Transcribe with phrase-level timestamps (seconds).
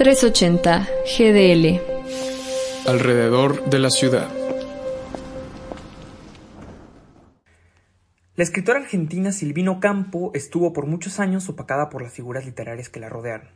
[0.00, 1.78] 380 GDL.
[2.88, 4.30] Alrededor de la ciudad.
[8.34, 12.98] La escritora argentina Silvino Campo estuvo por muchos años opacada por las figuras literarias que
[12.98, 13.50] la rodearon.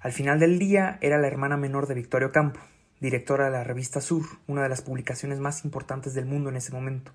[0.00, 2.58] Al final del día era la hermana menor de Victorio Campo,
[2.98, 6.72] directora de la revista Sur, una de las publicaciones más importantes del mundo en ese
[6.72, 7.12] momento.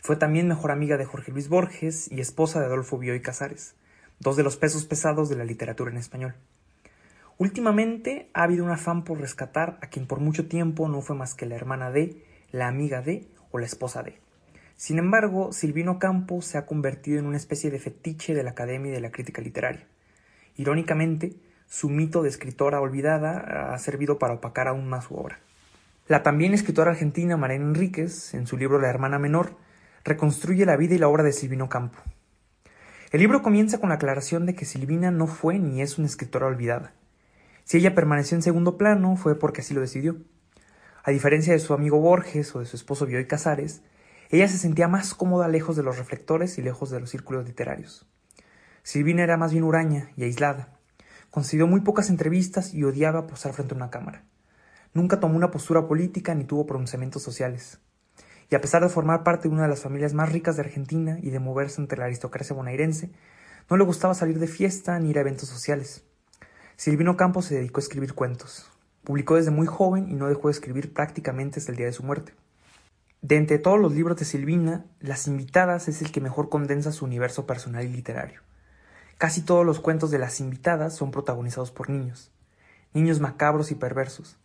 [0.00, 3.74] Fue también mejor amiga de Jorge Luis Borges y esposa de Adolfo Bioy Casares,
[4.20, 6.36] dos de los pesos pesados de la literatura en español.
[7.36, 11.34] Últimamente ha habido un afán por rescatar a quien por mucho tiempo no fue más
[11.34, 14.18] que la hermana de, la amiga de o la esposa de.
[14.76, 18.90] Sin embargo, Silvino Campos se ha convertido en una especie de fetiche de la Academia
[18.90, 19.86] y de la crítica literaria.
[20.56, 21.34] Irónicamente,
[21.66, 25.40] su mito de escritora olvidada ha servido para opacar aún más su obra.
[26.06, 29.56] La también escritora argentina Mariana Enríquez, en su libro La hermana menor,
[30.04, 31.98] reconstruye la vida y la obra de Silvino Campo.
[33.10, 36.46] El libro comienza con la aclaración de que Silvina no fue ni es una escritora
[36.46, 36.92] olvidada.
[37.64, 40.18] Si ella permaneció en segundo plano fue porque así lo decidió.
[41.02, 43.82] A diferencia de su amigo Borges o de su esposo Bioy Casares,
[44.30, 48.06] ella se sentía más cómoda lejos de los reflectores y lejos de los círculos literarios.
[48.82, 50.78] Silvina era más bien huraña y aislada.
[51.30, 54.24] Concedió muy pocas entrevistas y odiaba posar frente a una cámara.
[54.92, 57.80] Nunca tomó una postura política ni tuvo pronunciamientos sociales.
[58.50, 61.18] Y a pesar de formar parte de una de las familias más ricas de Argentina
[61.20, 63.10] y de moverse entre la aristocracia bonairense,
[63.70, 66.04] no le gustaba salir de fiesta ni ir a eventos sociales.
[66.76, 68.68] Silvino Campos se dedicó a escribir cuentos.
[69.04, 72.02] Publicó desde muy joven y no dejó de escribir prácticamente hasta el día de su
[72.02, 72.34] muerte.
[73.22, 77.04] De entre todos los libros de Silvina, Las Invitadas es el que mejor condensa su
[77.04, 78.40] universo personal y literario.
[79.18, 82.32] Casi todos los cuentos de Las Invitadas son protagonizados por niños,
[82.92, 84.36] niños macabros y perversos.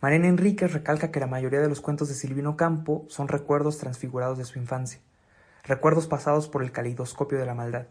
[0.00, 4.38] Mariana Enríquez recalca que la mayoría de los cuentos de Silvino Campo son recuerdos transfigurados
[4.38, 5.00] de su infancia,
[5.64, 7.86] recuerdos pasados por el caleidoscopio de la maldad.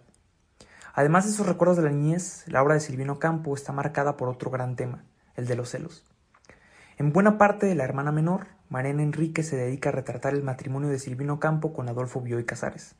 [0.95, 4.29] Además de esos recuerdos de la niñez, la obra de Silvino Campo está marcada por
[4.29, 5.03] otro gran tema,
[5.35, 6.05] el de los celos.
[6.97, 10.89] En buena parte de la hermana menor, Mariana Enrique se dedica a retratar el matrimonio
[10.89, 12.95] de Silvino Campo con Adolfo Bioy Casares,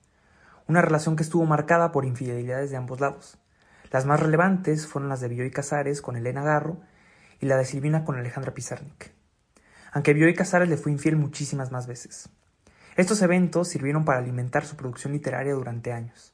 [0.67, 3.38] una relación que estuvo marcada por infidelidades de ambos lados.
[3.91, 6.81] Las más relevantes fueron las de Bioy Casares con Elena Garro
[7.40, 9.13] y la de Silvina con Alejandra Pizarnik.
[9.91, 12.28] Aunque Bioy Casares le fue infiel muchísimas más veces.
[12.96, 16.32] Estos eventos sirvieron para alimentar su producción literaria durante años.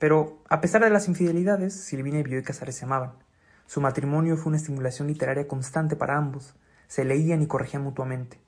[0.00, 3.12] Pero, a pesar de las infidelidades, Silvina y Bioy Casares se amaban.
[3.66, 6.54] Su matrimonio fue una estimulación literaria constante para ambos,
[6.88, 8.40] se leían y corregían mutuamente.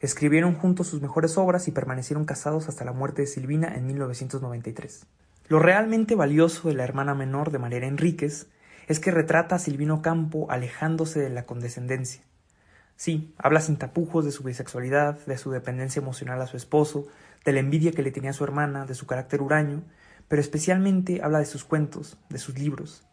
[0.00, 5.04] Escribieron juntos sus mejores obras y permanecieron casados hasta la muerte de Silvina en 1993.
[5.48, 8.48] Lo realmente valioso de la hermana menor de Mariana Enríquez
[8.88, 12.22] es que retrata a Silvino Campo alejándose de la condescendencia.
[12.96, 17.08] Sí, habla sin tapujos de su bisexualidad, de su dependencia emocional a su esposo,
[17.44, 19.82] de la envidia que le tenía a su hermana, de su carácter huraño,
[20.34, 23.04] pero especialmente habla de sus cuentos, de sus libros.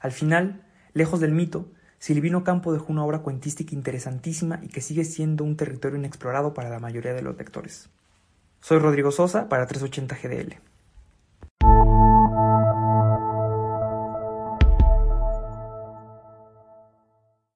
[0.00, 5.04] Al final, lejos del mito, Silvino Campo dejó una obra cuentística interesantísima y que sigue
[5.04, 7.88] siendo un territorio inexplorado para la mayoría de los lectores.
[8.60, 10.56] Soy Rodrigo Sosa para 380 GDL.